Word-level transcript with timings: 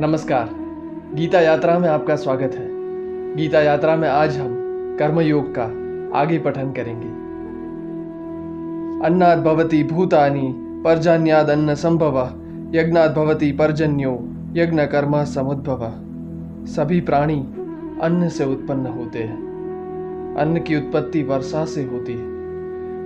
नमस्कार। 0.00 0.50
गीता 1.14 1.40
यात्रा 1.40 1.78
में 1.78 1.88
आपका 1.88 2.16
स्वागत 2.16 2.54
है। 2.54 2.68
गीता 3.36 3.60
यात्रा 3.60 3.96
में 3.96 4.08
आज 4.08 4.36
हम 4.36 4.48
कर्मयोग 4.98 5.54
का 5.58 5.64
आगे 6.18 6.38
पठन 6.38 6.70
करेंगे। 6.70 7.08
अन्नाद 9.06 9.42
भवती 9.42 9.84
भूतानि 9.84 10.54
पर्जन्याद 10.56 11.50
अन्न 11.50 11.74
संभव, 11.74 12.18
यज्ञाद 12.74 13.14
भवति 13.14 13.52
पर्जन्यो 13.52 14.18
यज्ञ 14.52 14.86
कर्म 14.86 15.24
समुद्भव। 15.24 15.92
सभी 16.66 17.00
प्राणी 17.00 17.40
अन्न 18.02 18.28
से 18.28 18.44
उत्पन्न 18.44 18.86
होते 18.86 19.18
हैं। 19.18 19.48
अन्न 20.38 20.60
की 20.60 20.76
उत्पत्ति 20.76 21.22
वर्षा 21.22 21.64
से 21.64 21.82
होती 21.82 22.12
है। 22.12 22.26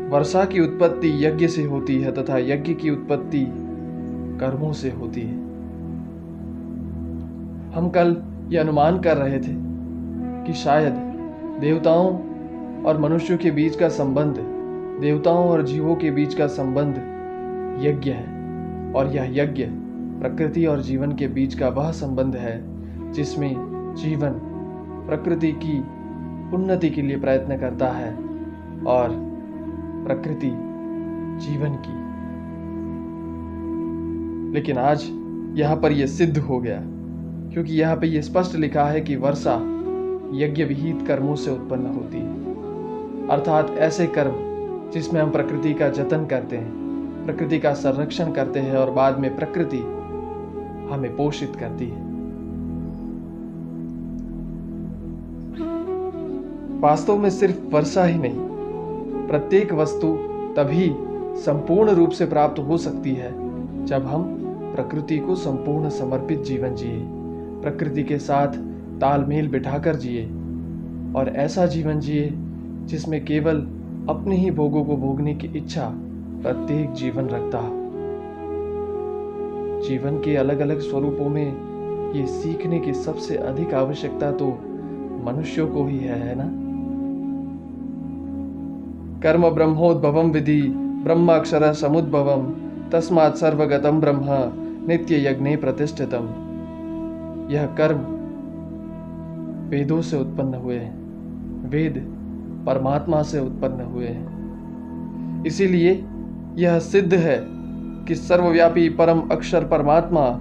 वर्षा 0.09 0.45
की 0.45 0.61
उत्पत्ति 0.61 1.27
यज्ञ 1.27 1.49
से 1.49 1.65
होती 1.65 2.01
है 2.01 2.13
तथा 2.13 2.39
यज्ञ 2.39 2.75
की 2.75 2.91
उत्पत्ति 2.91 3.53
कर्मों 4.41 4.73
से 4.73 4.91
होती 4.91 5.21
है। 5.21 5.52
हम 7.75 7.89
कल 7.89 8.17
ये 8.49 8.59
अनुमान 8.59 9.01
कर 9.01 9.17
रहे 9.17 9.39
थे 9.39 9.55
कि 10.47 10.53
शायद 10.53 10.93
देवताओं 11.61 12.09
और 12.83 12.99
मनुष्यों 12.99 13.39
के 13.39 13.51
बीच 13.51 13.77
का 13.77 13.89
संबंध, 13.89 14.37
देवताओं 15.01 15.49
और 15.49 15.63
जीवों 15.63 15.97
के 15.97 16.11
बीच 16.11 16.35
का 16.35 16.47
संबंध 16.47 16.97
यज्ञ 17.85 18.11
है 18.11 18.25
और 18.93 19.07
यह 19.07 19.43
यज्ञ 19.43 19.67
प्रकृति 20.21 20.67
और 20.67 20.83
जीवन 20.83 21.13
के 21.13 21.29
बीच 21.29 21.55
का 21.55 21.69
वह 21.69 21.91
संबंध 21.91 22.37
है 22.37 22.63
जिसमें 23.13 23.57
जीवन 23.99 24.31
प्रकृति 25.09 25.53
की 25.53 25.79
उन्नति 26.57 26.91
के 26.91 27.03
लिए 27.03 27.17
प्रयत्न 27.17 27.59
करता 27.59 27.87
है 27.87 28.15
और 28.87 29.09
प्रकृति 30.07 30.51
जीवन 31.47 31.75
की। 31.87 32.03
लेकिन 34.55 34.79
आज 34.79 35.03
यहाँ 35.59 35.77
पर 35.77 35.93
यह 35.93 36.07
सिद्ध 36.07 36.39
हो 36.39 36.59
गया। 36.59 36.83
क्योंकि 37.53 37.73
यहाँ 37.73 37.97
पे 37.97 38.07
यह 38.07 38.23
स्पष्ट 38.23 38.55
लिखा 38.55 38.85
है 38.85 39.01
कि 39.01 39.17
वर्षा 39.17 39.55
यज्ञ 40.35 40.65
विहित 40.65 41.07
कर्मों 41.07 41.35
से 41.37 41.51
उत्पन्न 41.51 41.87
होती 41.87 42.19
है। 42.19 43.29
अर्थात 43.29 43.71
ऐसे 43.71 44.07
कर्म 44.07 44.35
जिसमें 44.91 45.21
हम 45.21 45.31
प्रकृति 45.31 45.75
का 45.75 45.89
जतन 45.89 46.27
करते 46.27 46.57
हैं, 46.57 47.27
प्रकृति 47.27 47.59
का 47.59 47.73
संरक्षण 47.75 48.33
करते 48.33 48.61
हैं 48.61 48.77
और 48.77 48.91
बाद 48.91 49.19
में 49.19 49.37
प्रकृति 49.37 49.79
हमें 50.93 51.17
पोषित 51.17 51.57
करती 51.57 51.89
है। 51.89 52.11
वास्तव 56.81 57.17
में 57.17 57.31
सिर्फ़ 57.31 57.65
वर्षा 57.65 58.05
ही 58.05 58.19
नहीं, 58.19 59.27
प्रत्येक 59.29 59.73
वस्तु 59.73 60.13
तभी 60.57 60.93
संपूर्ण 61.43 61.91
रूप 61.91 62.11
से 62.11 62.27
प्राप्त 62.27 62.59
हो 62.59 62.77
सकती 62.77 63.15
है 63.15 63.33
जब 63.87 64.07
हम 64.07 64.23
प्रकृति 64.77 65.19
को 65.19 65.35
संपूर्ण 65.35 65.89
समर्पित 65.91 66.43
जीवन 66.43 66.75
जिए। 66.75 67.22
प्रकृति 67.63 68.03
के 68.03 68.19
साथ 68.19 68.49
तालमेल 69.01 69.49
बिठाकर 69.49 69.97
जिए 69.97 70.25
और 71.17 71.33
ऐसा 71.37 71.67
जीवन 71.67 72.01
जिए 72.01 72.31
जिसमें 72.85 73.25
केवल 73.25 73.57
अपने 74.09 74.37
ही 74.37 74.51
भोगों 74.51 74.85
को 74.85 74.97
भोगने 74.97 75.35
की 75.35 75.47
इच्छा 75.47 75.93
प्रत्येक 76.43 76.93
जीवन 76.93 77.27
रखता 77.27 77.61
जीवन 79.89 80.23
के 80.25 80.37
अलग 80.37 80.59
अलग 80.59 80.79
स्वरूपों 80.79 81.29
में 81.29 81.73
ये 82.15 82.27
सीखने 82.27 82.79
की 82.79 82.95
सबसे 82.95 83.37
अधिक 83.37 83.75
आवश्यकता 83.75 84.33
तो 84.33 84.47
मनुष्यों 85.25 85.67
को 85.69 85.87
ही 85.87 85.99
है 85.99 86.19
है 86.19 86.35
ना? 86.39 86.51
कर्म 89.21 89.51
ब्रह्मोद्भवम 89.51 90.31
विधि, 90.31 90.63
ब्रह्माक्षर 90.77 91.73
समुद्भवम 91.73 92.55
तस्मात् 92.91 93.37
सर्वगतम 93.37 94.01
ब्रह्म 94.01 94.27
नित्य 94.89 95.29
यज्ञ 95.29 95.57
प्रतिष्ठितम। 95.57 96.52
यह 97.51 97.67
कर्म 97.67 97.99
वेदों 99.69 100.03
से 100.03 100.21
उत्पन्न 100.21 100.55
हुए 100.55 100.77
हैं। 100.77 101.03
वेद 101.69 101.95
परमात्मा 102.67 103.23
से 103.23 103.41
उत्पन्न 103.41 103.81
हुए 103.81 104.07
हैं। 104.07 105.45
इसीलिए 105.47 106.05
यह 106.55 106.79
सिद्ध 106.79 107.15
है 107.15 107.45
कि 108.05 108.15
सर्वव्यापी 108.15 108.89
परम 108.89 109.21
अक्षर 109.21 109.65
परमात्मा 109.65 110.41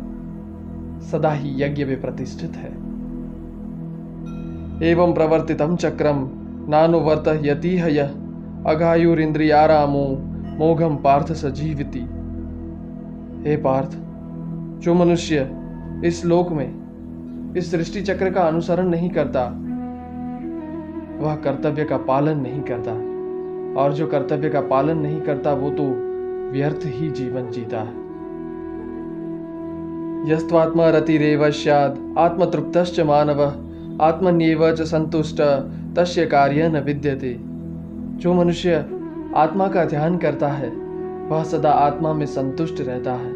सदा 1.00 1.32
ही 1.32 1.64
यज्ञ 1.64 1.86
में 1.86 2.02
प्रतिष्ठित 2.02 2.52
है। 2.56 2.92
एवं 4.84 5.14
प्रवर्तितम 5.14 5.76
चक्रम 5.76 6.30
नानुवर्त 6.70 7.24
यति 7.28 7.78
अघायुरिंद्रियारामो 8.68 10.18
मोघम 10.58 10.96
पार्थ 10.96 11.34
सजीविति। 11.34 12.02
हे 13.50 13.58
पार्थ, 13.58 13.90
जो 14.82 14.94
मनुष्य 14.94 15.52
इस 16.06 16.26
लोक 16.26 16.52
में 16.52 16.81
इस 17.58 17.72
सृष्टि 17.72 18.02
चक्र 18.02 18.32
का 18.32 18.42
अनुसरण 18.42 18.88
नहीं 18.88 19.10
करता। 19.10 19.44
वह 21.26 21.36
कर्तव्य 21.36 21.84
का 21.84 21.98
पालन 21.98 22.40
नहीं 22.40 22.62
करता। 22.62 22.92
और 23.82 23.94
जो 23.94 24.08
कर्तव्य 24.08 24.50
का 24.50 24.62
पालन 24.62 24.98
नहीं 24.98 25.22
करता, 25.22 25.54
वो 25.54 25.70
तो 25.70 25.84
व्यर्थ 26.52 26.80
ही 26.86 27.10
जीवन 27.10 27.52
जीता 27.52 27.78
है। 27.78 28.02
यस्त्वात्मा 30.32 30.90
रतिरेव 30.90 31.52
स्याद, 31.52 32.16
आत्मतृप्तश्च 32.18 33.00
मानव, 33.00 33.42
आत्मन्येव 34.02 34.76
च 34.76 34.82
संतुष्ट, 34.82 35.42
तस्य 35.96 36.26
कार्य 36.26 36.70
न 36.70 36.78
विद्यते। 36.78 37.38
जो 38.18 38.34
मनुष्य 38.34 38.86
आत्मा 39.36 39.68
का 39.68 39.86
ध्यान 39.86 40.18
करता 40.18 40.48
है, 40.48 40.70
वह 41.28 41.44
सदा 41.44 41.72
आत्मा 41.72 42.14
में 42.14 42.26
संतुष्ट 42.26 42.82
रहता 42.82 43.14
है, 43.14 43.32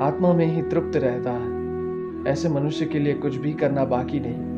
आत्मा 0.00 0.32
में 0.32 0.46
ही 0.46 0.62
तृप्त 0.62 0.96
रहता 0.96 1.30
है। 1.30 1.53
ऐसे 2.28 2.48
मनुष्य 2.48 2.86
के 2.86 2.98
लिए 2.98 3.14
कुछ 3.14 3.36
भी 3.36 3.52
करना 3.52 3.84
बाकी 3.84 4.20
नहीं। 4.20 4.54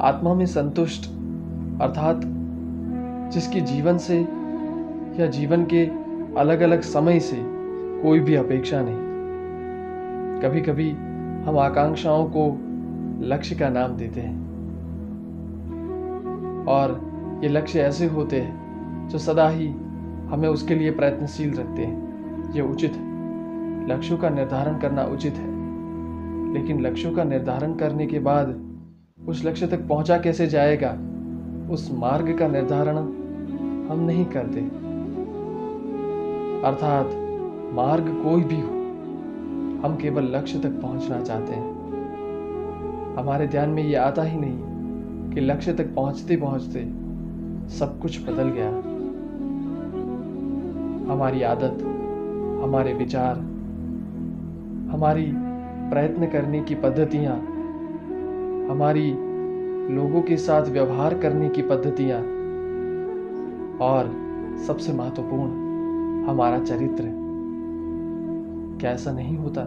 आत्मा 0.00 0.34
में 0.34 0.46
संतुष्ट, 0.46 1.10
अर्थात 1.82 2.20
जिसकी 3.32 3.60
जीवन 3.60 3.98
से 3.98 4.20
या 5.20 5.26
जीवन 5.26 5.64
के 5.64 5.86
अलग 6.34 6.60
अलग 6.60 6.80
समय 6.80 7.20
से 7.20 7.36
कोई 8.02 8.20
भी 8.20 8.34
अपेक्षा 8.34 8.82
नहीं। 8.84 9.12
कभी 10.40 10.60
कभी 10.60 10.90
हम 11.46 11.58
आकांक्षाओं 11.58 12.24
को 12.24 12.58
लक्ष्य 13.26 13.54
का 13.54 13.68
नाम 13.68 13.90
देते 13.90 14.20
हैं। 14.20 14.42
और 16.66 17.12
ये 17.42 17.48
लक्ष्य 17.48 17.80
ऐसे 17.80 18.06
होते 18.06 18.40
हैं 18.40 18.62
जो 19.08 19.18
सदा 19.18 19.48
ही 19.48 19.68
हमें 20.26 20.48
उसके 20.48 20.74
लिए 20.74 20.90
प्रयत्नशील 20.90 21.54
रखते 21.54 21.82
हैं। 21.82 22.12
ये 22.52 22.60
उचित 22.60 22.92
है। 22.92 23.11
लक्ष्यों 23.88 24.18
का 24.18 24.28
निर्धारण 24.28 24.78
करना 24.78 25.04
उचित 25.04 25.34
है। 25.34 25.62
लेकिन 26.54 26.80
लक्ष्यों 26.80 27.12
का 27.12 27.24
निर्धारण 27.24 27.74
करने 27.74 28.06
के 28.06 28.18
बाद 28.18 28.72
उस 29.28 29.44
लक्ष्य 29.44 29.66
तक 29.66 29.88
पहुँचा 29.88 30.18
कैसे 30.18 30.46
जाएगा? 30.46 30.98
उस 31.72 31.90
मार्ग 31.92 32.38
का 32.38 32.48
निर्धारण 32.48 32.96
हम 33.88 34.04
नहीं 34.06 34.24
करते। 34.24 34.60
अर्थात 36.66 37.06
मार्ग 37.74 38.04
कोई 38.24 38.42
भी 38.42 38.60
हो, 38.60 38.68
हम 39.86 39.98
केवल 40.02 40.22
लक्ष्य 40.24 40.58
तक 40.58 40.70
पहुँचना 40.70 41.20
चाहते 41.20 41.52
हैं। 41.52 41.72
हमारे 43.14 43.46
ध्यान 43.46 43.68
में 43.68 43.82
ये 43.82 43.94
आता 43.94 44.22
ही 44.22 44.38
नहीं 44.40 44.58
कि 45.30 45.40
लक्ष्य 45.40 45.72
तक 45.72 45.94
पहुँचते 45.94 46.36
पहुँचते 46.36 46.92
सब 47.68 47.98
कुछ 48.02 48.22
बदल 48.22 48.48
गया। 48.48 48.68
हमारी 51.12 51.42
आदत, 51.42 51.78
हमारे 52.64 52.94
विचार 52.94 53.51
हमारी 54.92 55.32
प्रयत्न 55.90 56.26
करने 56.26 56.60
की 56.60 56.74
पद्धतियाँ, 56.74 57.36
हमारी 58.70 59.10
लोगों 59.94 60.22
के 60.22 60.36
साथ 60.36 60.62
व्यवहार 60.62 61.18
करने 61.18 61.48
की 61.48 61.62
पद्धतियाँ, 61.62 62.18
और 63.80 64.10
सबसे 64.66 64.92
महत्वपूर्ण, 64.92 65.50
हमारा 66.24 66.58
चरित्र। 66.58 67.04
क्या 68.80 68.90
ऐसा 68.90 69.12
नहीं 69.12 69.36
होता? 69.36 69.62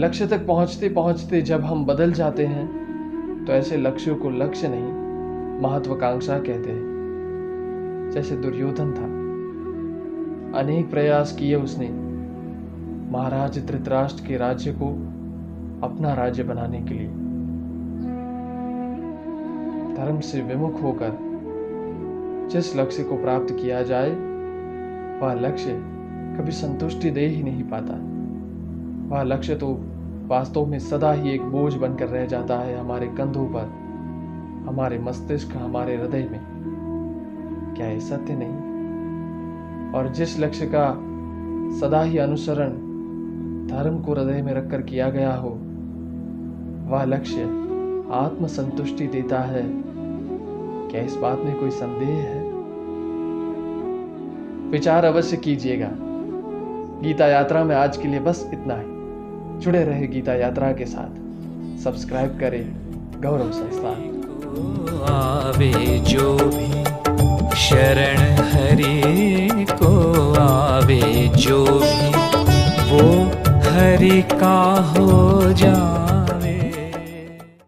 लक्ष्य 0.00 0.26
तक 0.26 0.46
पहुँचते 0.46 0.88
पहुँचते 0.88 1.42
जब 1.42 1.60
हम 1.60 1.84
बदल 1.86 2.12
जाते 2.12 2.46
हैं 2.46 3.44
तो 3.46 3.52
ऐसे 3.52 3.76
लक्ष्यों 3.76 4.16
को 4.16 4.30
लक्ष्य 4.30 4.68
नहीं, 4.68 5.60
महत्वाकांक्षा 5.62 6.38
कहते 6.38 6.70
हैं। 6.70 8.10
जैसे 8.14 8.36
दुर्योधन 8.36 8.92
था। 8.92 9.22
अनेक 10.60 10.90
प्रयास 10.90 11.36
किए 11.36 11.54
उसने 11.54 12.01
महाराज 13.12 13.66
धृतराष्ट्र 13.66 14.26
के 14.26 14.36
राज्य 14.36 14.72
को 14.72 14.86
अपना 15.86 16.14
राज्य 16.14 16.42
बनाने 16.42 16.80
के 16.80 16.94
लिए। 16.94 17.08
धर्म 19.96 20.20
से 20.20 20.42
विमुख 20.42 20.82
होकर 20.82 21.18
जिस 22.50 22.76
लक्ष्य 22.76 23.02
को 23.02 23.16
प्राप्त 23.16 23.52
किया 23.52 23.82
जाए, 23.82 24.10
वह 25.20 25.34
लक्ष्य 25.34 25.72
कभी 26.38 26.52
संतुष्टि 26.52 27.10
दे 27.10 27.26
ही 27.26 27.42
नहीं 27.42 27.62
पाता। 27.62 27.94
वह 29.14 29.22
लक्ष्य 29.22 29.54
तो 29.54 29.78
वास्तव 30.26 30.66
में 30.66 30.78
सदा 30.78 31.12
ही 31.12 31.30
एक 31.30 31.42
बोझ 31.42 31.74
बनकर 31.74 32.06
रह 32.06 32.26
जाता 32.26 32.58
है 32.58 32.78
हमारे 32.78 33.06
कंधों 33.06 33.46
पर, 33.46 33.64
हमारे 34.68 34.98
मस्तिष्क, 34.98 35.56
हमारे 35.56 35.96
हृदय 35.96 36.28
में। 36.32 36.40
क्या 37.76 37.86
ये 37.86 38.00
सत्य 38.00 38.34
नहीं? 38.36 38.72
और 39.92 40.08
जिस 40.08 40.40
लक्ष्य 40.40 40.70
का 40.74 40.92
सदा 41.80 42.02
ही 42.02 42.18
अनुसरण 42.18 42.91
धर्म 43.66 43.98
को 43.98 44.14
हृदय 44.14 44.42
में 44.42 44.54
रखकर 44.54 44.82
किया 44.82 45.10
गया 45.10 45.34
हो। 45.34 45.48
वह 46.88 47.04
लक्ष्य 47.04 47.42
आत्म 48.12 48.46
संतुष्टि 48.46 49.06
देता 49.06 49.38
है। 49.38 49.62
क्या 50.90 51.02
इस 51.02 51.16
बात 51.16 51.38
में 51.38 51.60
कोई 51.60 51.70
संदेह 51.70 52.08
है? 52.08 52.42
विचार 54.70 55.04
अवश्य 55.04 55.36
कीजिएगा। 55.36 55.90
गीता 57.02 57.26
यात्रा 57.26 57.64
में 57.64 57.76
आज 57.76 57.96
के 57.96 58.08
लिए 58.08 58.20
बस 58.20 58.50
इतना 58.52 58.74
ही। 58.74 59.02
जुड़े 59.60 59.84
रहे 59.84 60.06
गीता 60.06 60.34
यात्रा 60.34 60.72
के 60.72 60.86
साथ। 60.86 61.22
सब्सक्राइब 61.78 62.40
करें 62.40 62.76
गौरव 63.22 63.50
संस्थान 63.50 64.08
आवे 65.08 65.98
जो 65.98 66.34
भी 66.34 66.82
शरण 67.56 68.16
हरि 68.42 69.64
को 69.64 70.34
आवे 70.34 71.28
जो 71.28 71.71
का 74.20 74.94
हो 74.96 75.42
जा। 75.52 76.11